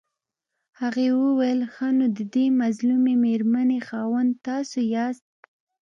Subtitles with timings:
[0.81, 5.29] هغې وويل ښه نو ددې مظلومې مېرمنې خاوند تاسو ياست.